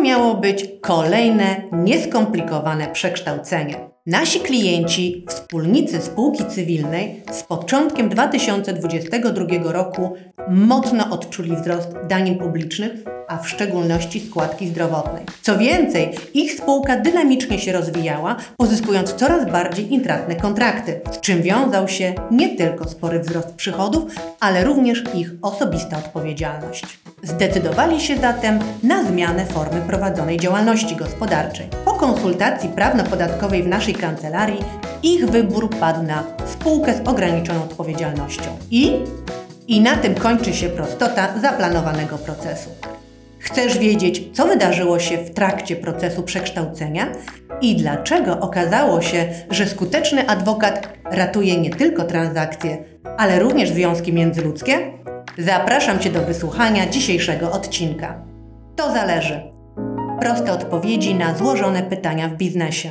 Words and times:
miało 0.00 0.34
być 0.34 0.66
kolejne 0.80 1.62
nieskomplikowane 1.72 2.86
przekształcenie. 2.86 3.90
Nasi 4.06 4.40
klienci, 4.40 5.26
wspólnicy 5.28 6.00
spółki 6.00 6.44
cywilnej 6.44 7.22
z 7.30 7.42
początkiem 7.42 8.08
2022 8.08 9.72
roku 9.72 10.14
mocno 10.48 11.10
odczuli 11.10 11.56
wzrost 11.56 11.88
danin 12.08 12.38
publicznych, 12.38 12.92
a 13.28 13.38
w 13.38 13.48
szczególności 13.48 14.20
składki 14.20 14.68
zdrowotnej. 14.68 15.24
Co 15.42 15.58
więcej, 15.58 16.10
ich 16.34 16.52
spółka 16.52 16.96
dynamicznie 16.96 17.58
się 17.58 17.72
rozwijała, 17.72 18.36
pozyskując 18.56 19.14
coraz 19.14 19.50
bardziej 19.52 19.92
intratne 19.92 20.36
kontrakty, 20.36 21.00
z 21.12 21.20
czym 21.20 21.42
wiązał 21.42 21.88
się 21.88 22.14
nie 22.30 22.56
tylko 22.56 22.88
spory 22.88 23.20
wzrost 23.20 23.54
przychodów, 23.54 24.04
ale 24.40 24.64
również 24.64 25.04
ich 25.14 25.30
osobista 25.42 25.98
odpowiedzialność. 25.98 26.84
Zdecydowali 27.22 28.00
się 28.00 28.16
zatem 28.16 28.58
na 28.82 29.04
zmianę 29.04 29.46
formy 29.46 29.80
prowadzonej 29.80 30.36
działalności 30.36 30.96
gospodarczej. 30.96 31.68
Po 31.84 31.92
konsultacji 31.92 32.68
prawno-podatkowej 32.68 33.62
w 33.62 33.68
naszej 33.68 33.94
kancelarii 33.94 34.64
ich 35.02 35.26
wybór 35.26 35.70
padł 35.70 36.02
na 36.02 36.24
spółkę 36.46 36.94
z 36.94 37.08
ograniczoną 37.08 37.62
odpowiedzialnością. 37.62 38.58
I 38.70 38.92
i 39.70 39.80
na 39.80 39.96
tym 39.96 40.14
kończy 40.14 40.54
się 40.54 40.68
prostota 40.68 41.40
zaplanowanego 41.40 42.18
procesu. 42.18 42.70
Chcesz 43.38 43.78
wiedzieć, 43.78 44.22
co 44.32 44.46
wydarzyło 44.46 44.98
się 44.98 45.18
w 45.18 45.30
trakcie 45.30 45.76
procesu 45.76 46.22
przekształcenia 46.22 47.06
i 47.60 47.76
dlaczego 47.76 48.40
okazało 48.40 49.02
się, 49.02 49.28
że 49.50 49.66
skuteczny 49.66 50.28
adwokat 50.28 50.88
ratuje 51.04 51.60
nie 51.60 51.70
tylko 51.70 52.04
transakcje, 52.04 52.84
ale 53.16 53.38
również 53.38 53.70
związki 53.70 54.12
międzyludzkie? 54.12 54.99
Zapraszam 55.38 55.98
Cię 55.98 56.10
do 56.10 56.22
wysłuchania 56.22 56.86
dzisiejszego 56.90 57.52
odcinka. 57.52 58.22
To 58.76 58.92
zależy. 58.92 59.40
Proste 60.20 60.52
odpowiedzi 60.52 61.14
na 61.14 61.34
złożone 61.34 61.82
pytania 61.82 62.28
w 62.28 62.36
biznesie. 62.36 62.88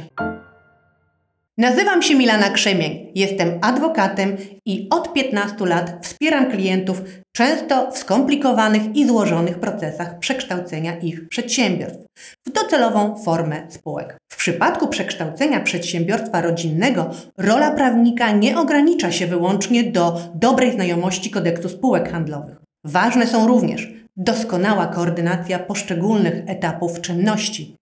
Nazywam 1.60 2.02
się 2.02 2.16
Milana 2.16 2.50
Krzemień, 2.50 3.12
jestem 3.16 3.60
adwokatem 3.62 4.38
i 4.66 4.88
od 4.90 5.14
15 5.14 5.66
lat 5.66 5.98
wspieram 6.02 6.52
klientów 6.52 7.02
często 7.36 7.92
w 7.92 7.98
skomplikowanych 7.98 8.96
i 8.96 9.08
złożonych 9.08 9.60
procesach 9.60 10.20
przekształcenia 10.20 10.98
ich 11.00 11.28
przedsiębiorstw 11.30 12.06
w 12.48 12.52
docelową 12.52 13.16
formę 13.24 13.68
spółek. 13.70 14.18
W 14.32 14.38
przypadku 14.38 14.88
przekształcenia 14.88 15.60
przedsiębiorstwa 15.60 16.42
rodzinnego 16.42 17.12
rola 17.38 17.72
prawnika 17.72 18.32
nie 18.32 18.60
ogranicza 18.60 19.12
się 19.12 19.28
wyłącznie 19.28 19.84
do 19.84 20.22
dobrej 20.36 20.72
znajomości 20.72 21.30
kodeksu 21.30 21.70
spółek 21.70 22.12
handlowych. 22.12 22.58
Ważne 22.86 23.28
są 23.28 23.48
również 23.48 23.94
doskonała 24.18 24.88
koordynacja 24.88 25.60
poszczególnych 25.60 26.44
etapów 26.48 27.02
czynności 27.02 27.76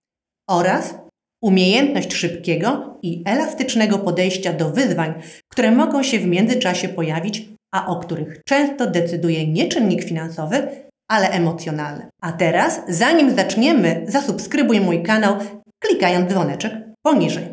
oraz 0.49 0.93
Umiejętność 1.41 2.13
szybkiego 2.13 2.97
i 3.01 3.23
elastycznego 3.25 3.99
podejścia 3.99 4.53
do 4.53 4.69
wyzwań, 4.69 5.13
które 5.51 5.71
mogą 5.71 6.03
się 6.03 6.19
w 6.19 6.25
międzyczasie 6.25 6.89
pojawić, 6.89 7.49
a 7.73 7.87
o 7.87 7.99
których 7.99 8.41
często 8.45 8.87
decyduje 8.87 9.47
nie 9.47 9.67
czynnik 9.67 10.03
finansowy, 10.03 10.67
ale 11.11 11.29
emocjonalny. 11.29 12.07
A 12.21 12.31
teraz, 12.31 12.81
zanim 12.87 13.35
zaczniemy, 13.35 14.05
zasubskrybuj 14.07 14.81
mój 14.81 15.03
kanał 15.03 15.35
klikając 15.79 16.31
dzwoneczek 16.31 16.73
poniżej. 17.05 17.43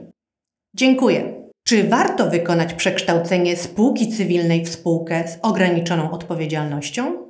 Dziękuję. 0.76 1.34
Czy 1.66 1.88
warto 1.88 2.30
wykonać 2.30 2.74
przekształcenie 2.74 3.56
spółki 3.56 4.08
cywilnej 4.08 4.64
w 4.64 4.68
spółkę 4.68 5.28
z 5.28 5.38
ograniczoną 5.42 6.10
odpowiedzialnością? 6.10 7.23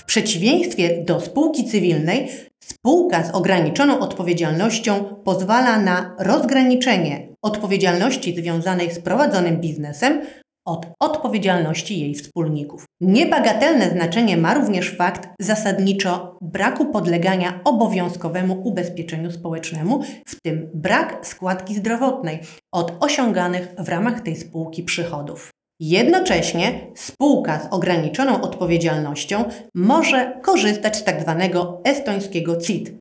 W 0.00 0.04
przeciwieństwie 0.04 1.04
do 1.04 1.20
spółki 1.20 1.64
cywilnej, 1.64 2.28
spółka 2.64 3.24
z 3.24 3.30
ograniczoną 3.30 3.98
odpowiedzialnością 3.98 5.04
pozwala 5.24 5.78
na 5.78 6.16
rozgraniczenie 6.18 7.28
odpowiedzialności 7.42 8.36
związanej 8.36 8.94
z 8.94 8.98
prowadzonym 8.98 9.60
biznesem 9.60 10.22
od 10.66 10.86
odpowiedzialności 11.00 12.00
jej 12.00 12.14
wspólników. 12.14 12.84
Niebagatelne 13.00 13.90
znaczenie 13.90 14.36
ma 14.36 14.54
również 14.54 14.96
fakt 14.96 15.28
zasadniczo 15.40 16.38
braku 16.40 16.86
podlegania 16.86 17.60
obowiązkowemu 17.64 18.62
ubezpieczeniu 18.64 19.32
społecznemu, 19.32 20.02
w 20.28 20.40
tym 20.40 20.70
brak 20.74 21.26
składki 21.26 21.74
zdrowotnej 21.74 22.40
od 22.74 22.92
osiąganych 23.00 23.74
w 23.78 23.88
ramach 23.88 24.20
tej 24.20 24.36
spółki 24.36 24.82
przychodów. 24.82 25.50
Jednocześnie 25.80 26.86
spółka 26.94 27.58
z 27.58 27.66
ograniczoną 27.70 28.40
odpowiedzialnością 28.42 29.44
może 29.74 30.38
korzystać 30.42 30.96
z 30.96 31.04
tzw. 31.04 31.36
Tak 31.38 31.56
estońskiego 31.84 32.56
CIT, 32.56 32.92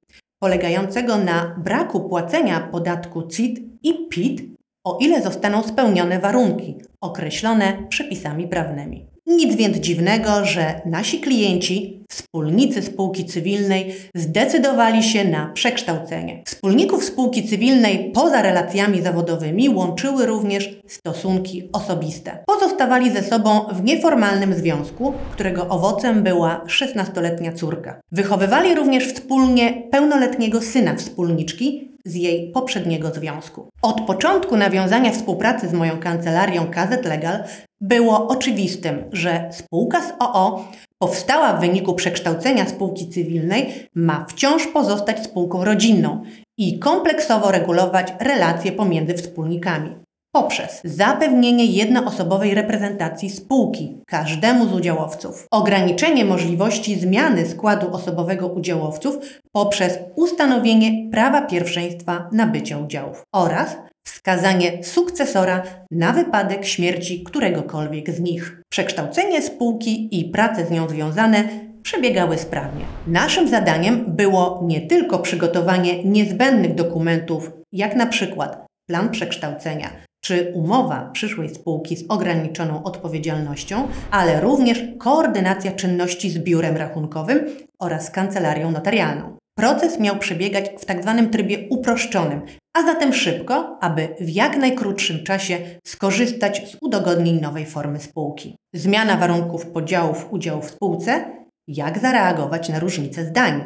polegającego 0.41 1.17
na 1.17 1.55
braku 1.57 2.09
płacenia 2.09 2.59
podatku 2.59 3.27
CIT 3.27 3.59
i 3.83 4.07
PIT, 4.09 4.41
o 4.85 4.97
ile 5.01 5.21
zostaną 5.21 5.63
spełnione 5.63 6.19
warunki 6.19 6.75
określone 7.01 7.87
przepisami 7.89 8.47
prawnymi. 8.47 9.08
Nic 9.29 9.55
więc 9.55 9.77
dziwnego, 9.77 10.45
że 10.45 10.81
nasi 10.85 11.19
klienci, 11.19 11.99
wspólnicy 12.09 12.81
spółki 12.81 13.25
cywilnej, 13.25 13.95
zdecydowali 14.15 15.03
się 15.03 15.23
na 15.23 15.51
przekształcenie. 15.53 16.43
Wspólników 16.45 17.05
spółki 17.05 17.47
cywilnej 17.47 18.11
poza 18.13 18.41
relacjami 18.41 19.01
zawodowymi 19.01 19.69
łączyły 19.69 20.25
również 20.25 20.69
stosunki 20.87 21.69
osobiste. 21.73 22.43
Pozostawali 22.45 23.11
ze 23.11 23.23
sobą 23.23 23.65
w 23.71 23.83
nieformalnym 23.83 24.53
związku, 24.53 25.13
którego 25.31 25.67
owocem 25.67 26.23
była 26.23 26.65
16-letnia 26.67 27.53
córka. 27.53 28.01
Wychowywali 28.11 28.75
również 28.75 29.13
wspólnie 29.13 29.83
pełnoletniego 29.91 30.61
syna 30.61 30.95
wspólniczki, 30.95 31.88
z 32.05 32.15
jej 32.15 32.51
poprzedniego 32.51 33.11
związku. 33.11 33.69
Od 33.81 34.01
początku 34.01 34.57
nawiązania 34.57 35.11
współpracy 35.11 35.69
z 35.69 35.73
moją 35.73 35.99
kancelarią 35.99 36.67
KZ 36.67 37.05
Legal 37.05 37.43
było 37.81 38.27
oczywistym, 38.27 39.03
że 39.11 39.49
spółka 39.51 40.01
z 40.01 40.13
OO 40.19 40.65
powstała 41.01 41.53
w 41.53 41.61
wyniku 41.61 41.93
przekształcenia 41.93 42.65
spółki 42.65 43.09
cywilnej 43.09 43.89
ma 43.95 44.25
wciąż 44.29 44.67
pozostać 44.67 45.23
spółką 45.23 45.65
rodzinną 45.65 46.23
i 46.57 46.79
kompleksowo 46.79 47.51
regulować 47.51 48.13
relacje 48.19 48.71
pomiędzy 48.71 49.13
wspólnikami 49.13 49.95
poprzez 50.31 50.81
zapewnienie 50.83 51.65
jednoosobowej 51.65 52.53
reprezentacji 52.53 53.29
spółki 53.29 53.97
każdemu 54.07 54.67
z 54.67 54.73
udziałowców, 54.73 55.47
ograniczenie 55.51 56.25
możliwości 56.25 56.99
zmiany 56.99 57.45
składu 57.45 57.93
osobowego 57.93 58.47
udziałowców 58.47 59.17
poprzez 59.51 59.99
ustanowienie 60.15 61.11
prawa 61.11 61.41
pierwszeństwa 61.41 62.29
nabycia 62.31 62.77
udziałów 62.77 63.23
oraz 63.35 63.77
wskazanie 64.07 64.83
sukcesora 64.83 65.63
na 65.91 66.13
wypadek 66.13 66.65
śmierci 66.65 67.23
któregokolwiek 67.23 68.09
z 68.09 68.19
nich. 68.19 68.61
Przekształcenie 68.71 69.41
spółki 69.41 70.19
i 70.19 70.25
prace 70.25 70.65
z 70.65 70.71
nią 70.71 70.89
związane 70.89 71.43
przebiegały 71.83 72.37
sprawnie. 72.37 72.85
Naszym 73.07 73.47
zadaniem 73.47 74.05
było 74.07 74.63
nie 74.67 74.81
tylko 74.81 75.19
przygotowanie 75.19 76.03
niezbędnych 76.03 76.75
dokumentów, 76.75 77.51
jak 77.71 77.95
na 77.95 78.05
przykład 78.05 78.65
plan 78.89 79.09
przekształcenia, 79.09 79.89
czy 80.21 80.51
umowa 80.55 81.09
przyszłej 81.13 81.49
spółki 81.49 81.97
z 81.97 82.05
ograniczoną 82.09 82.83
odpowiedzialnością, 82.83 83.87
ale 84.11 84.41
również 84.41 84.83
koordynacja 84.97 85.71
czynności 85.71 86.29
z 86.29 86.39
biurem 86.39 86.77
rachunkowym 86.77 87.45
oraz 87.79 88.11
kancelarią 88.11 88.71
notarialną. 88.71 89.37
Proces 89.57 89.99
miał 89.99 90.17
przebiegać 90.17 90.69
w 90.77 90.85
tzw. 90.85 91.15
Tak 91.17 91.31
trybie 91.31 91.67
uproszczonym, 91.69 92.41
a 92.77 92.83
zatem 92.83 93.13
szybko, 93.13 93.77
aby 93.81 94.07
w 94.19 94.29
jak 94.29 94.57
najkrótszym 94.57 95.23
czasie 95.23 95.57
skorzystać 95.87 96.71
z 96.71 96.77
udogodnień 96.81 97.41
nowej 97.41 97.65
formy 97.65 97.99
spółki. 97.99 98.55
Zmiana 98.73 99.17
warunków 99.17 99.65
podziałów 99.65 100.27
udziału 100.31 100.61
w 100.61 100.71
spółce, 100.71 101.25
jak 101.67 101.99
zareagować 101.99 102.69
na 102.69 102.79
różnice 102.79 103.25
zdań. 103.25 103.63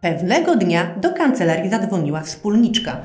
Pewnego 0.00 0.56
dnia 0.56 0.94
do 1.00 1.12
kancelarii 1.12 1.70
zadzwoniła 1.70 2.20
wspólniczka, 2.20 3.00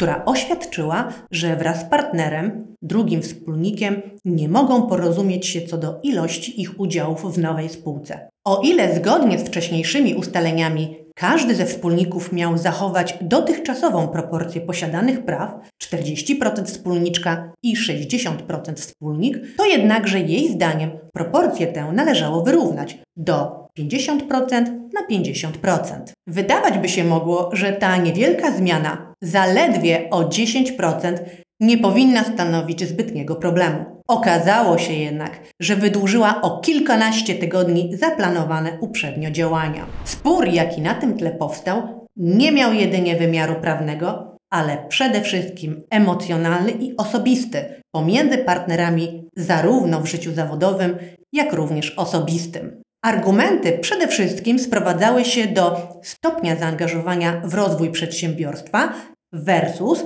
która 0.00 0.24
oświadczyła, 0.24 1.12
że 1.30 1.56
wraz 1.56 1.80
z 1.80 1.84
partnerem, 1.84 2.66
drugim 2.82 3.22
wspólnikiem, 3.22 4.02
nie 4.24 4.48
mogą 4.48 4.82
porozumieć 4.82 5.46
się 5.46 5.60
co 5.60 5.78
do 5.78 6.00
ilości 6.02 6.60
ich 6.60 6.80
udziałów 6.80 7.34
w 7.34 7.38
nowej 7.38 7.68
spółce. 7.68 8.28
O 8.44 8.60
ile 8.64 8.96
zgodnie 8.96 9.38
z 9.38 9.42
wcześniejszymi 9.42 10.14
ustaleniami 10.14 10.96
każdy 11.14 11.54
ze 11.54 11.66
wspólników 11.66 12.32
miał 12.32 12.58
zachować 12.58 13.18
dotychczasową 13.20 14.08
proporcję 14.08 14.60
posiadanych 14.60 15.24
praw 15.24 15.54
40% 15.82 16.64
wspólniczka 16.64 17.52
i 17.62 17.76
60% 17.76 18.74
wspólnik, 18.74 19.38
to 19.56 19.66
jednakże 19.66 20.20
jej 20.20 20.48
zdaniem 20.48 20.90
proporcję 21.12 21.66
tę 21.66 21.92
należało 21.92 22.42
wyrównać 22.42 22.98
do 23.16 23.59
50% 23.84 24.80
na 24.94 25.06
50%. 25.10 26.12
Wydawać 26.26 26.78
by 26.78 26.88
się 26.88 27.04
mogło, 27.04 27.50
że 27.52 27.72
ta 27.72 27.96
niewielka 27.96 28.52
zmiana 28.52 29.14
zaledwie 29.22 30.10
o 30.10 30.22
10% 30.22 31.18
nie 31.60 31.78
powinna 31.78 32.24
stanowić 32.24 32.88
zbytniego 32.88 33.36
problemu. 33.36 33.84
Okazało 34.08 34.78
się 34.78 34.92
jednak, 34.92 35.40
że 35.60 35.76
wydłużyła 35.76 36.42
o 36.42 36.60
kilkanaście 36.60 37.34
tygodni 37.34 37.96
zaplanowane 37.96 38.78
uprzednio 38.80 39.30
działania. 39.30 39.86
Spór, 40.04 40.48
jaki 40.48 40.80
na 40.80 40.94
tym 40.94 41.16
tle 41.16 41.30
powstał, 41.30 42.06
nie 42.16 42.52
miał 42.52 42.72
jedynie 42.72 43.16
wymiaru 43.16 43.54
prawnego, 43.54 44.36
ale 44.50 44.84
przede 44.88 45.20
wszystkim 45.20 45.82
emocjonalny 45.90 46.70
i 46.70 46.96
osobisty 46.96 47.82
pomiędzy 47.94 48.38
partnerami 48.38 49.28
zarówno 49.36 50.00
w 50.00 50.06
życiu 50.06 50.32
zawodowym, 50.32 50.96
jak 51.32 51.52
również 51.52 51.90
osobistym. 51.90 52.82
Argumenty 53.02 53.78
przede 53.78 54.08
wszystkim 54.08 54.58
sprowadzały 54.58 55.24
się 55.24 55.46
do 55.46 55.76
stopnia 56.02 56.56
zaangażowania 56.56 57.42
w 57.44 57.54
rozwój 57.54 57.90
przedsiębiorstwa 57.90 58.92
versus 59.32 60.04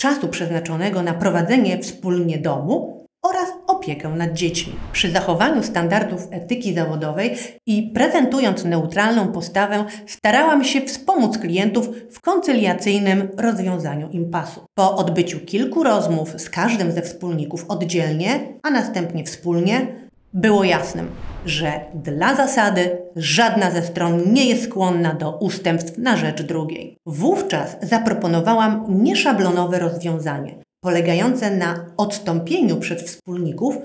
czasu 0.00 0.28
przeznaczonego 0.28 1.02
na 1.02 1.14
prowadzenie 1.14 1.78
wspólnie 1.78 2.38
domu 2.38 3.06
oraz 3.22 3.48
opiekę 3.66 4.08
nad 4.08 4.32
dziećmi. 4.32 4.72
Przy 4.92 5.10
zachowaniu 5.10 5.62
standardów 5.62 6.28
etyki 6.30 6.74
zawodowej 6.74 7.36
i 7.66 7.92
prezentując 7.94 8.64
neutralną 8.64 9.32
postawę, 9.32 9.84
starałam 10.06 10.64
się 10.64 10.80
wspomóc 10.80 11.38
klientów 11.38 11.88
w 12.10 12.20
koncyliacyjnym 12.20 13.28
rozwiązaniu 13.38 14.08
impasu. 14.10 14.60
Po 14.74 14.96
odbyciu 14.96 15.40
kilku 15.40 15.82
rozmów 15.82 16.40
z 16.40 16.50
każdym 16.50 16.92
ze 16.92 17.02
wspólników 17.02 17.64
oddzielnie, 17.68 18.58
a 18.62 18.70
następnie 18.70 19.24
wspólnie, 19.24 20.05
było 20.36 20.64
jasnym, 20.64 21.10
że 21.46 21.80
dla 21.94 22.34
zasady 22.34 22.98
żadna 23.16 23.70
ze 23.70 23.82
stron 23.82 24.32
nie 24.32 24.46
jest 24.46 24.64
skłonna 24.64 25.14
do 25.14 25.38
ustępstw 25.38 25.98
na 25.98 26.16
rzecz 26.16 26.42
drugiej. 26.42 26.96
Wówczas 27.06 27.76
zaproponowałam 27.82 28.84
nieszablonowe 28.88 29.78
rozwiązanie, 29.78 30.62
polegające 30.84 31.50
na 31.56 31.86
odstąpieniu 31.96 32.76
przez 32.76 33.02
wspólników 33.02 33.78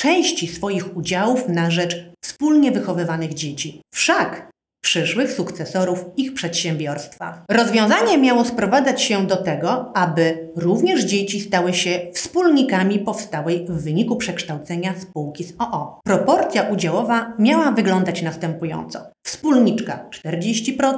części 0.00 0.48
swoich 0.48 0.96
udziałów 0.96 1.48
na 1.48 1.70
rzecz 1.70 2.10
wspólnie 2.24 2.72
wychowywanych 2.72 3.34
dzieci. 3.34 3.80
Wszak 3.94 4.50
przyszłych 4.86 5.32
sukcesorów 5.32 6.04
ich 6.16 6.34
przedsiębiorstwa. 6.34 7.44
Rozwiązanie 7.50 8.18
miało 8.18 8.44
sprowadzać 8.44 9.02
się 9.02 9.26
do 9.26 9.36
tego, 9.36 9.96
aby 9.96 10.48
również 10.56 11.04
dzieci 11.04 11.40
stały 11.40 11.74
się 11.74 12.00
wspólnikami 12.14 12.98
powstałej 12.98 13.66
w 13.68 13.82
wyniku 13.82 14.16
przekształcenia 14.16 14.94
spółki 15.00 15.44
z 15.44 15.52
OO. 15.58 16.00
Proporcja 16.04 16.62
udziałowa 16.62 17.32
miała 17.38 17.72
wyglądać 17.72 18.22
następująco. 18.22 19.00
Wspólniczka 19.26 20.08
40%, 20.24 20.94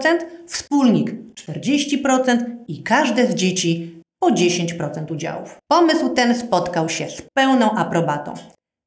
wspólnik 0.46 1.14
40% 1.48 2.38
i 2.68 2.82
każde 2.82 3.26
z 3.26 3.34
dzieci 3.34 4.02
po 4.22 4.30
10% 4.30 5.12
udziałów. 5.12 5.56
Pomysł 5.70 6.08
ten 6.08 6.34
spotkał 6.34 6.88
się 6.88 7.10
z 7.10 7.22
pełną 7.36 7.70
aprobatą. 7.70 8.34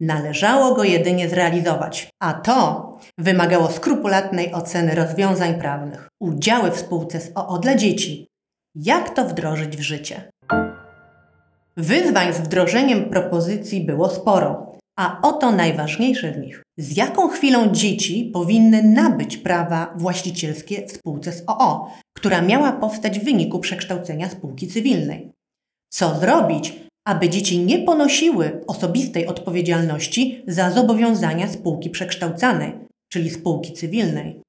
Należało 0.02 0.76
go 0.76 0.84
jedynie 0.84 1.30
zrealizować, 1.30 2.10
a 2.20 2.34
to 2.34 2.91
wymagało 3.18 3.72
skrupulatnej 3.72 4.54
oceny 4.54 4.96
rozwiązań 4.96 5.60
prawnych. 5.60 6.08
Udziały 6.22 6.72
w 6.72 6.78
spółce 6.78 7.22
z 7.22 7.32
OO 7.36 7.58
dla 7.58 7.76
dzieci. 7.76 8.28
Jak 8.76 9.16
to 9.16 9.26
wdrożyć 9.26 9.78
w 9.78 9.82
życie? 9.82 10.32
Wyzwań 11.78 12.34
z 12.34 12.38
wdrożeniem 12.38 13.10
propozycji 13.10 13.86
było 13.86 14.10
sporo, 14.10 14.78
a 15.00 15.20
oto 15.22 15.52
najważniejsze 15.52 16.34
z 16.34 16.38
nich. 16.38 16.64
Z 16.78 16.98
jaką 16.98 17.28
chwilą 17.28 17.72
dzieci 17.72 18.30
powinny 18.34 18.84
nabyć 18.84 19.38
prawa 19.38 19.94
właścicielskie 19.98 20.88
w 20.88 20.92
spółce 20.92 21.32
z 21.32 21.44
OO, 21.48 21.92
która 22.18 22.42
miała 22.42 22.72
powstać 22.72 23.20
w 23.20 23.24
wyniku 23.24 23.60
przekształcenia 23.60 24.30
spółki 24.30 24.68
cywilnej? 24.68 25.32
Co 25.94 26.20
zrobić, 26.20 26.74
aby 27.08 27.30
dzieci 27.30 27.60
nie 27.60 27.80
ponosiły 27.80 28.62
osobistej 28.68 29.28
odpowiedzialności 29.28 30.44
za 30.48 30.72
zobowiązania 30.72 31.48
spółki 31.48 31.90
przekształcanej, 31.90 32.74
czyli 33.14 33.30
spółki 33.30 33.74
cywilnej. 33.74 34.42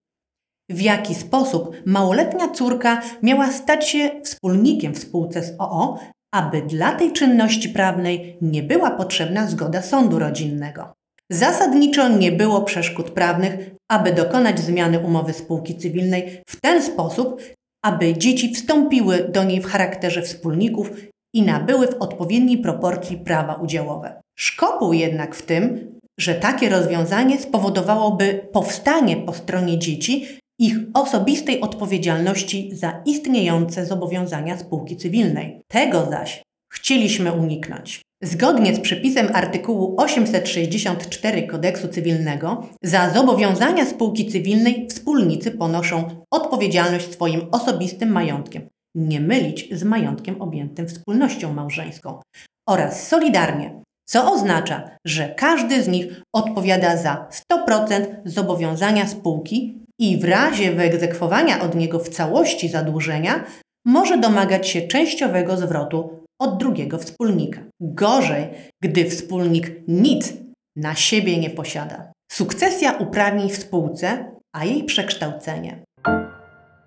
W 0.70 0.80
jaki 0.80 1.14
sposób 1.14 1.76
małoletnia 1.86 2.48
córka 2.48 3.02
miała 3.22 3.52
stać 3.52 3.88
się 3.88 4.10
wspólnikiem 4.24 4.94
w 4.94 4.98
spółce 4.98 5.42
z 5.42 5.54
OO, 5.58 5.98
aby 6.34 6.62
dla 6.62 6.92
tej 6.92 7.12
czynności 7.12 7.68
prawnej 7.68 8.36
nie 8.42 8.62
była 8.62 8.90
potrzebna 8.90 9.46
zgoda 9.46 9.82
sądu 9.82 10.18
rodzinnego. 10.18 10.92
Zasadniczo 11.30 12.08
nie 12.08 12.32
było 12.32 12.62
przeszkód 12.62 13.10
prawnych, 13.10 13.70
aby 13.90 14.12
dokonać 14.12 14.60
zmiany 14.60 14.98
umowy 14.98 15.32
spółki 15.32 15.76
cywilnej 15.76 16.42
w 16.48 16.60
ten 16.60 16.82
sposób, 16.82 17.42
aby 17.84 18.16
dzieci 18.16 18.54
wstąpiły 18.54 19.28
do 19.28 19.44
niej 19.44 19.60
w 19.60 19.66
charakterze 19.66 20.22
wspólników 20.22 20.90
i 21.34 21.42
nabyły 21.42 21.86
w 21.86 22.02
odpowiedniej 22.02 22.58
proporcji 22.58 23.16
prawa 23.16 23.54
udziałowe. 23.54 24.22
Szkopuł 24.38 24.92
jednak 24.92 25.34
w 25.34 25.42
tym, 25.42 25.92
że 26.20 26.34
takie 26.34 26.68
rozwiązanie 26.68 27.38
spowodowałoby 27.38 28.48
powstanie 28.52 29.16
po 29.16 29.32
stronie 29.32 29.78
dzieci 29.78 30.26
ich 30.58 30.76
osobistej 30.94 31.60
odpowiedzialności 31.60 32.70
za 32.72 33.02
istniejące 33.06 33.86
zobowiązania 33.86 34.58
spółki 34.58 34.96
cywilnej. 34.96 35.60
Tego 35.68 36.06
zaś 36.10 36.42
chcieliśmy 36.72 37.32
uniknąć. 37.32 38.02
Zgodnie 38.22 38.74
z 38.74 38.80
przepisem 38.80 39.28
artykułu 39.32 39.94
864 39.98 41.46
Kodeksu 41.46 41.88
Cywilnego, 41.88 42.68
za 42.82 43.10
zobowiązania 43.10 43.86
spółki 43.86 44.26
cywilnej 44.26 44.86
wspólnicy 44.90 45.50
ponoszą 45.50 46.24
odpowiedzialność 46.30 47.12
swoim 47.12 47.40
osobistym 47.52 48.12
majątkiem, 48.12 48.68
nie 48.94 49.20
mylić 49.20 49.68
z 49.72 49.84
majątkiem 49.84 50.42
objętym 50.42 50.88
wspólnością 50.88 51.52
małżeńską, 51.52 52.20
oraz 52.68 53.08
solidarnie, 53.08 53.82
co 54.12 54.32
oznacza, 54.32 54.90
że 55.06 55.28
każdy 55.28 55.82
z 55.82 55.88
nich 55.88 56.22
odpowiada 56.34 56.96
za 56.96 57.28
100% 57.52 58.06
zobowiązania 58.24 59.08
spółki 59.08 59.78
i 59.98 60.18
w 60.18 60.24
razie 60.24 60.72
wyegzekwowania 60.72 61.62
od 61.62 61.74
niego 61.74 61.98
w 61.98 62.08
całości 62.08 62.68
zadłużenia 62.68 63.44
może 63.86 64.18
domagać 64.18 64.68
się 64.68 64.82
częściowego 64.82 65.56
zwrotu 65.56 66.24
od 66.40 66.58
drugiego 66.58 66.98
wspólnika. 66.98 67.60
Gorzej, 67.80 68.48
gdy 68.82 69.10
wspólnik 69.10 69.72
nic 69.88 70.32
na 70.76 70.94
siebie 70.94 71.38
nie 71.38 71.50
posiada. 71.50 72.12
Sukcesja 72.32 72.92
uprawnień 72.92 73.50
w 73.50 73.56
spółce, 73.56 74.24
a 74.56 74.64
jej 74.64 74.84
przekształcenie. 74.84 75.84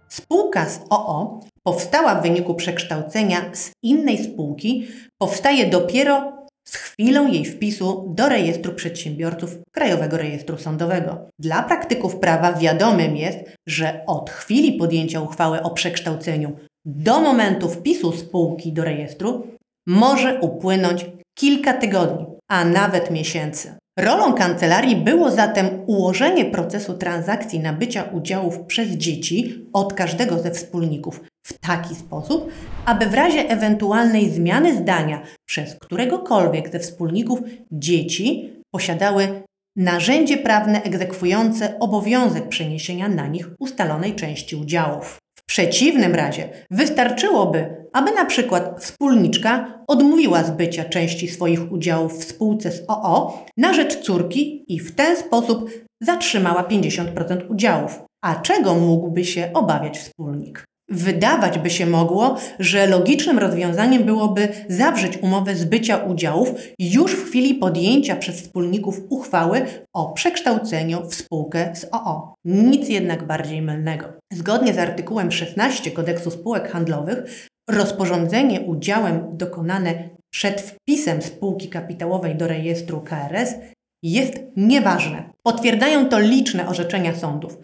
Spółka 0.10 0.70
z 0.70 0.80
OO 0.90 1.40
powstała 1.64 2.16
w 2.16 2.22
wyniku 2.22 2.56
przekształcenia 2.56 3.38
z 3.54 3.72
innej 3.84 4.24
spółki, 4.24 4.88
powstaje 5.22 5.70
dopiero 5.70 6.35
z 6.68 6.76
chwilą 6.76 7.28
jej 7.28 7.46
wpisu 7.46 8.14
do 8.16 8.30
rejestru 8.30 8.74
przedsiębiorców 8.74 9.58
Krajowego 9.72 10.18
Rejestru 10.18 10.58
Sądowego. 10.58 11.30
Dla 11.40 11.64
praktyków 11.64 12.16
prawa 12.16 12.54
wiadomym 12.54 13.18
jest, 13.18 13.40
że 13.68 14.04
od 14.08 14.30
chwili 14.30 14.74
podjęcia 14.74 15.22
uchwały 15.22 15.62
o 15.62 15.70
przekształceniu 15.70 16.56
do 16.86 17.20
momentu 17.20 17.70
wpisu 17.70 18.12
spółki 18.12 18.74
do 18.74 18.84
rejestru 18.84 19.48
może 19.88 20.40
upłynąć 20.40 21.06
kilka 21.38 21.74
tygodni, 21.74 22.26
a 22.52 22.66
nawet 22.66 23.12
miesięcy. 23.12 23.76
Rolą 24.00 24.34
kancelarii 24.34 24.96
było 24.96 25.32
zatem 25.32 25.84
ułożenie 25.86 26.46
procesu 26.46 26.94
transakcji 26.94 27.60
nabycia 27.60 28.04
udziałów 28.04 28.60
przez 28.60 28.90
dzieci 28.90 29.66
od 29.74 29.94
każdego 29.94 30.40
ze 30.40 30.52
wspólników 30.52 31.22
w 31.46 31.54
taki 31.60 31.96
sposób, 31.96 32.52
aby 32.86 33.06
w 33.06 33.14
razie 33.14 33.50
ewentualnej 33.50 34.30
zmiany 34.30 34.78
zdania 34.78 35.22
przez 35.46 35.76
któregokolwiek 35.80 36.72
ze 36.72 36.80
wspólników 36.80 37.40
dzieci 37.72 38.54
posiadały 38.72 39.44
narzędzie 39.76 40.38
prawne 40.38 40.84
egzekwujące 40.84 41.80
obowiązek 41.80 42.50
przeniesienia 42.50 43.10
na 43.10 43.28
nich 43.28 43.50
ustalonej 43.60 44.16
części 44.16 44.56
udziałów. 44.56 45.18
W 45.40 45.46
przeciwnym 45.46 46.16
razie 46.16 46.50
wystarczyłoby, 46.72 47.86
aby 47.94 48.12
na 48.12 48.26
przykład 48.26 48.84
wspólniczka 48.84 49.84
odmówiła 49.88 50.44
zbycia 50.44 50.86
części 50.86 51.28
swoich 51.28 51.72
udziałów 51.72 52.20
w 52.20 52.24
spółce 52.24 52.72
z 52.72 52.84
OO 52.88 53.46
na 53.58 53.74
rzecz 53.74 54.00
córki 54.02 54.66
i 54.68 54.80
w 54.80 54.96
ten 54.96 55.18
sposób 55.18 55.70
zatrzymała 56.02 56.64
50% 56.64 57.52
udziałów. 57.52 58.00
A 58.24 58.36
czego 58.36 58.76
mógłby 58.76 59.26
się 59.26 59.50
obawiać 59.54 59.98
wspólnik? 59.98 60.66
Wydawać 60.90 61.60
by 61.60 61.70
się 61.70 61.86
mogło, 61.86 62.38
że 62.60 62.88
logicznym 62.88 63.40
rozwiązaniem 63.40 64.04
byłoby 64.04 64.48
zawrzeć 64.70 65.18
umowę 65.18 65.56
zbycia 65.56 65.98
udziałów 65.98 66.50
już 66.80 67.16
w 67.16 67.26
chwili 67.26 67.56
podjęcia 67.56 68.16
przez 68.16 68.42
wspólników 68.42 69.02
uchwały 69.10 69.66
o 69.94 70.14
przekształceniu 70.14 71.10
w 71.10 71.16
spółkę 71.16 71.76
z 71.76 71.86
OO. 71.92 72.34
Nic 72.46 72.90
jednak 72.90 73.28
bardziej 73.28 73.62
mylnego. 73.62 74.14
Zgodnie 74.34 74.74
z 74.74 74.78
artykułem 74.78 75.32
16 75.32 75.92
Kodeksu 75.92 76.32
Spółek 76.32 76.72
Handlowych, 76.72 77.48
rozporządzenie 77.70 78.62
udziałem 78.62 79.38
dokonane 79.38 80.10
przed 80.34 80.62
wpisem 80.62 81.22
spółki 81.22 81.70
kapitałowej 81.70 82.36
do 82.36 82.48
rejestru 82.48 83.02
KRS 83.02 83.56
jest 84.04 84.34
nieważne. 84.58 85.30
Potwierdzają 85.44 86.10
to 86.10 86.20
liczne 86.20 86.68
orzeczenia 86.68 87.16
sądów. 87.16 87.58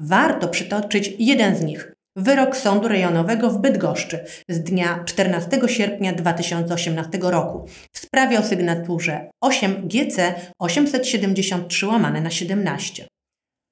Warto 0.00 0.48
przytoczyć 0.48 1.14
jeden 1.18 1.56
z 1.56 1.62
nich. 1.62 1.97
Wyrok 2.18 2.56
Sądu 2.56 2.88
Rejonowego 2.88 3.50
w 3.50 3.58
Bydgoszczy 3.58 4.24
z 4.48 4.60
dnia 4.60 5.04
14 5.04 5.60
sierpnia 5.66 6.12
2018 6.12 7.18
roku 7.22 7.66
w 7.92 7.98
sprawie 7.98 8.38
o 8.38 8.42
sygnaturze 8.42 9.30
8 9.42 9.88
GC 9.88 10.34
873 10.58 11.86
łamane 11.86 12.20
na 12.20 12.30
17. 12.30 13.06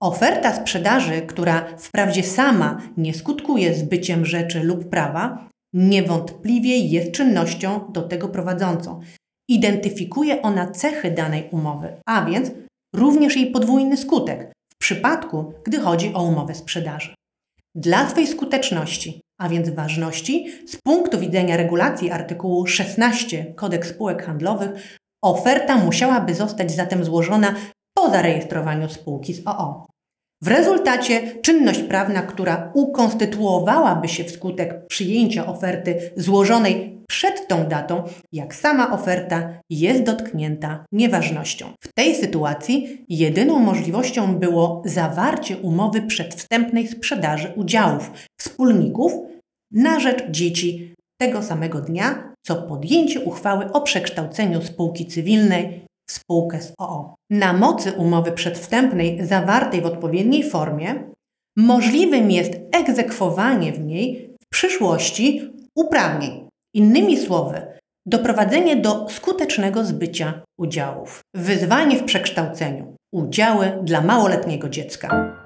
Oferta 0.03 0.55
sprzedaży, 0.55 1.23
która 1.23 1.79
wprawdzie 1.79 2.23
sama 2.23 2.83
nie 2.97 3.15
skutkuje 3.15 3.75
zbyciem 3.75 4.27
rzeczy 4.27 4.63
lub 4.63 4.89
prawa, 4.89 5.49
niewątpliwie 5.75 6.79
jest 6.79 7.13
czynnością 7.13 7.93
do 7.93 8.03
tego 8.03 8.29
prowadzącą. 8.29 9.01
Identyfikuje 9.49 10.43
ona 10.43 10.71
cechy 10.71 11.11
danej 11.11 11.49
umowy, 11.51 11.97
a 12.07 12.25
więc 12.25 12.51
również 12.95 13.37
jej 13.37 13.51
podwójny 13.51 13.97
skutek 13.97 14.53
w 14.73 14.79
przypadku, 14.79 15.53
gdy 15.65 15.81
chodzi 15.81 16.15
o 16.15 16.23
umowę 16.23 16.55
sprzedaży. 16.55 17.15
Dla 17.79 18.09
swej 18.09 18.27
skuteczności, 18.27 19.21
a 19.41 19.49
więc 19.49 19.69
ważności, 19.69 20.47
z 20.67 20.77
punktu 20.85 21.19
widzenia 21.19 21.57
regulacji 21.57 22.11
artykułu 22.11 22.67
16 22.67 23.55
Kodeks 23.55 23.89
spółek 23.89 24.27
handlowych, 24.27 24.71
oferta 25.25 25.77
musiałaby 25.77 26.35
zostać 26.35 26.73
zatem 26.73 27.05
złożona 27.05 27.55
po 27.99 28.11
zarejestrowaniu 28.11 28.89
spółki 28.89 29.35
z 29.35 29.47
OO. 29.47 29.87
W 30.43 30.49
rezultacie 30.49 31.41
czynność 31.43 31.83
prawna, 31.83 32.23
która 32.23 32.71
ukonstytuowałaby 32.75 34.09
się 34.09 34.25
wskutek 34.25 34.87
przyjęcia 34.87 35.47
oferty 35.47 36.11
złożonej 36.17 36.96
przed 37.09 37.49
tą 37.49 37.69
datą, 37.69 38.03
jak 38.33 38.55
sama 38.55 38.93
oferta, 38.93 39.61
jest 39.71 40.03
dotknięta 40.03 40.85
nieważnością. 40.93 41.73
W 41.81 41.93
tej 41.93 42.15
sytuacji 42.15 43.05
jedyną 43.09 43.59
możliwością 43.59 44.39
było 44.39 44.83
zawarcie 44.85 45.57
umowy 45.57 46.03
przedwstępnej 46.03 46.89
sprzedaży 46.89 47.53
udziałów 47.57 48.11
wspólników 48.41 49.13
na 49.73 50.01
rzecz 50.01 50.31
dzieci 50.31 50.95
tego 51.21 51.43
samego 51.43 51.81
dnia, 51.81 52.35
co 52.47 52.57
podjęcie 52.63 53.21
uchwały 53.21 53.73
o 53.73 53.81
przekształceniu 53.81 54.63
spółki 54.63 55.07
cywilnej 55.07 55.87
w 56.09 56.13
spółkę 56.13 56.61
z 56.63 56.73
OO. 56.79 57.15
Na 57.31 57.53
mocy 57.53 57.93
umowy 57.93 58.33
przedwstępnej 58.33 59.27
zawartej 59.27 59.81
w 59.81 59.87
odpowiedniej 59.87 60.51
formie 60.51 61.05
możliwym 61.57 62.31
jest 62.31 62.53
egzekwowanie 62.73 63.73
w 63.73 63.81
niej 63.81 64.35
w 64.45 64.49
przyszłości 64.49 65.51
uprawnień. 65.75 66.46
Innymi 66.77 67.17
słowy, 67.17 67.63
doprowadzenie 68.07 68.77
do 68.77 69.07
skutecznego 69.09 69.85
zbycia 69.85 70.43
udziałów. 70.59 71.21
Wyzwanie 71.35 71.99
w 71.99 72.05
przekształceniu. 72.05 72.97
Udziały 73.15 73.79
dla 73.83 74.01
małoletniego 74.01 74.69
dziecka. 74.69 75.37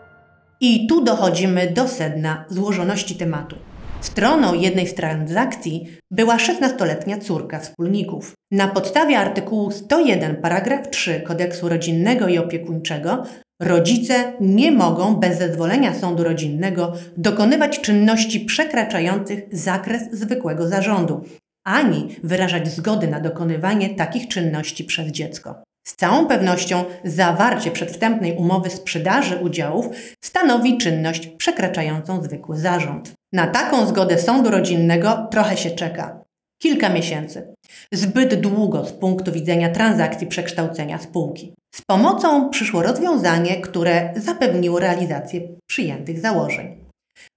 I 0.60 0.86
tu 0.86 1.04
dochodzimy 1.04 1.70
do 1.70 1.88
sedna 1.88 2.44
złożoności 2.48 3.14
tematu. 3.14 3.56
Stroną 4.00 4.54
jednej 4.54 4.86
z 4.86 4.94
transakcji 4.94 5.96
była 6.10 6.36
16-letnia 6.36 7.18
córka 7.18 7.58
wspólników. 7.58 8.32
Na 8.50 8.68
podstawie 8.68 9.18
artykułu 9.18 9.70
101 9.70 10.36
paragraf 10.36 10.90
3 10.90 11.20
Kodeksu 11.20 11.68
Rodzinnego 11.68 12.28
i 12.28 12.38
Opiekuńczego 12.38 13.22
rodzice 13.60 14.32
nie 14.40 14.72
mogą 14.72 15.16
bez 15.16 15.38
zezwolenia 15.38 15.94
sądu 15.94 16.24
rodzinnego 16.24 16.92
dokonywać 17.16 17.80
czynności 17.80 18.40
przekraczających 18.40 19.40
zakres 19.52 20.02
zwykłego 20.12 20.68
zarządu, 20.68 21.24
ani 21.64 22.16
wyrażać 22.22 22.68
zgody 22.68 23.08
na 23.08 23.20
dokonywanie 23.20 23.94
takich 23.94 24.28
czynności 24.28 24.84
przez 24.84 25.06
dziecko. 25.06 25.62
Z 25.86 25.96
całą 25.96 26.26
pewnością 26.26 26.84
zawarcie 27.04 27.70
przedwstępnej 27.70 28.36
umowy 28.36 28.70
sprzedaży 28.70 29.36
udziałów 29.36 29.86
stanowi 30.24 30.78
czynność 30.78 31.26
przekraczającą 31.26 32.22
zwykły 32.22 32.58
zarząd. 32.58 33.12
Na 33.32 33.46
taką 33.46 33.86
zgodę 33.86 34.18
sądu 34.18 34.50
rodzinnego 34.50 35.28
trochę 35.30 35.56
się 35.56 35.70
czeka. 35.70 36.24
Kilka 36.62 36.88
miesięcy. 36.88 37.54
Zbyt 37.92 38.40
długo 38.40 38.86
z 38.86 38.92
punktu 38.92 39.32
widzenia 39.32 39.68
transakcji 39.68 40.26
przekształcenia 40.26 40.98
spółki. 40.98 41.54
Z 41.74 41.82
pomocą 41.82 42.50
przyszło 42.50 42.82
rozwiązanie, 42.82 43.60
które 43.60 44.12
zapewniło 44.16 44.80
realizację 44.80 45.40
przyjętych 45.66 46.20
założeń. 46.20 46.76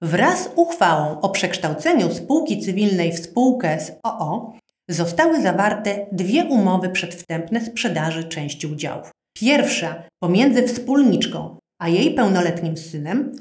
Wraz 0.02 0.44
z 0.44 0.50
uchwałą 0.56 1.22
o 1.22 1.30
przekształceniu 1.30 2.14
spółki 2.14 2.60
cywilnej 2.60 3.12
w 3.14 3.20
spółkę 3.20 3.80
z 3.80 3.92
OO 4.04 4.54
zostały 4.90 5.42
zawarte 5.42 6.06
dwie 6.12 6.46
umowy 6.46 6.90
przedwstępne 6.90 7.66
sprzedaży 7.66 8.24
części 8.24 8.68
udziałów. 8.68 9.12
Pierwsza 9.38 10.04
pomiędzy 10.24 10.68
wspólniczką 10.68 11.58
a 11.82 11.90
jej 11.90 12.14
pełnoletnim 12.14 12.78
synem 12.78 13.32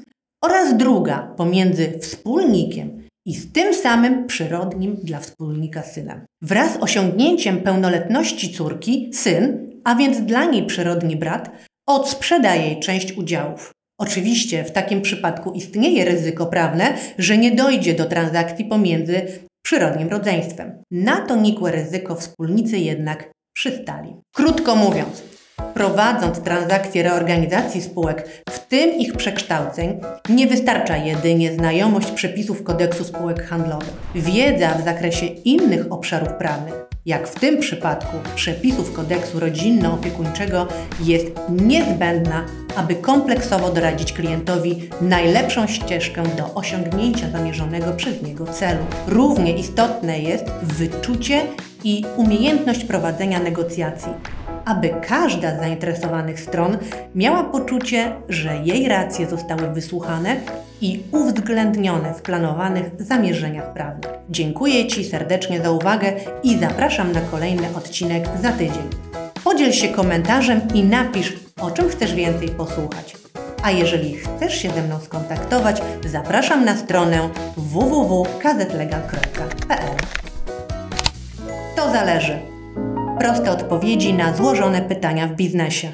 oraz 0.43 0.77
druga 0.77 1.33
pomiędzy 1.37 1.99
wspólnikiem 1.99 3.03
i 3.27 3.35
z 3.35 3.51
tym 3.51 3.73
samym 3.73 4.27
przyrodnim 4.27 4.95
dla 5.03 5.19
wspólnika 5.19 5.81
synem. 5.81 6.25
Wraz 6.41 6.73
z 6.73 6.77
osiągnięciem 6.77 7.61
pełnoletności 7.61 8.53
córki, 8.53 9.09
syn, 9.13 9.72
a 9.83 9.95
więc 9.95 10.21
dla 10.21 10.45
niej 10.45 10.65
przyrodni 10.65 11.15
brat, 11.15 11.51
odsprzeda 11.87 12.55
jej 12.55 12.79
część 12.79 13.17
udziałów. 13.17 13.71
Oczywiście 13.99 14.63
w 14.63 14.71
takim 14.71 15.01
przypadku 15.01 15.51
istnieje 15.51 16.05
ryzyko 16.05 16.45
prawne, 16.45 16.93
że 17.17 17.37
nie 17.37 17.51
dojdzie 17.51 17.93
do 17.93 18.05
transakcji 18.05 18.65
pomiędzy 18.65 19.27
przyrodnim 19.65 20.09
rodzeństwem. 20.09 20.83
Na 20.91 21.21
to 21.21 21.35
nikłe 21.35 21.71
ryzyko 21.71 22.15
wspólnicy 22.15 22.77
jednak 22.77 23.31
przystali. 23.55 24.15
Krótko 24.35 24.75
mówiąc, 24.75 25.23
prowadząc 25.73 26.39
transakcje 26.39 27.03
reorganizacji 27.03 27.81
spółek, 27.81 28.43
w 28.49 28.59
tym 28.59 28.99
ich 28.99 29.13
przekształceń, 29.17 29.99
nie 30.29 30.47
wystarcza 30.47 30.97
jedynie 30.97 31.53
znajomość 31.53 32.11
przepisów 32.11 32.63
kodeksu 32.63 33.03
spółek 33.03 33.43
handlowych. 33.43 33.93
Wiedza 34.15 34.69
w 34.73 34.85
zakresie 34.85 35.25
innych 35.25 35.91
obszarów 35.91 36.33
prawnych, 36.33 36.73
jak 37.05 37.27
w 37.27 37.39
tym 37.39 37.59
przypadku 37.59 38.17
przepisów 38.35 38.93
kodeksu 38.93 39.39
rodzinno-opiekuńczego, 39.39 40.67
jest 40.99 41.25
niezbędna, 41.49 42.45
aby 42.75 42.95
kompleksowo 42.95 43.69
doradzić 43.69 44.13
klientowi 44.13 44.89
najlepszą 45.01 45.67
ścieżkę 45.67 46.23
do 46.37 46.53
osiągnięcia 46.53 47.29
zamierzonego 47.29 47.91
przez 47.91 48.21
niego 48.21 48.45
celu. 48.45 48.85
Równie 49.07 49.57
istotne 49.57 50.19
jest 50.19 50.45
wyczucie 50.63 51.41
i 51.83 52.05
umiejętność 52.17 52.83
prowadzenia 52.83 53.39
negocjacji 53.39 54.11
aby 54.65 54.93
każda 55.07 55.55
z 55.55 55.59
zainteresowanych 55.59 56.39
stron 56.39 56.77
miała 57.15 57.43
poczucie, 57.43 58.11
że 58.29 58.57
jej 58.57 58.87
racje 58.87 59.29
zostały 59.29 59.67
wysłuchane 59.67 60.35
i 60.81 61.03
uwzględnione 61.11 62.13
w 62.13 62.21
planowanych 62.21 62.91
zamierzeniach 62.99 63.73
prawnych. 63.73 64.11
Dziękuję 64.29 64.87
Ci 64.87 65.05
serdecznie 65.05 65.61
za 65.61 65.71
uwagę 65.71 66.13
i 66.43 66.57
zapraszam 66.57 67.11
na 67.11 67.21
kolejny 67.21 67.67
odcinek 67.75 68.23
za 68.41 68.51
tydzień. 68.51 68.89
Podziel 69.43 69.71
się 69.71 69.87
komentarzem 69.87 70.61
i 70.73 70.83
napisz, 70.83 71.33
o 71.61 71.71
czym 71.71 71.89
chcesz 71.89 72.15
więcej 72.15 72.49
posłuchać. 72.49 73.15
A 73.63 73.71
jeżeli 73.71 74.15
chcesz 74.15 74.55
się 74.55 74.69
ze 74.69 74.81
mną 74.81 74.99
skontaktować, 74.99 75.81
zapraszam 76.05 76.65
na 76.65 76.77
stronę 76.77 77.29
www.kazetlegal.pl. 77.57 79.89
To 81.75 81.91
zależy 81.91 82.52
proste 83.23 83.51
odpowiedzi 83.51 84.13
na 84.13 84.35
złożone 84.35 84.81
pytania 84.81 85.27
w 85.27 85.35
biznesie. 85.35 85.91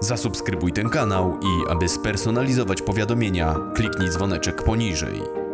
Zasubskrybuj 0.00 0.72
ten 0.72 0.88
kanał 0.88 1.38
i 1.42 1.70
aby 1.70 1.88
spersonalizować 1.88 2.82
powiadomienia, 2.82 3.54
kliknij 3.74 4.08
dzwoneczek 4.08 4.62
poniżej. 4.62 5.45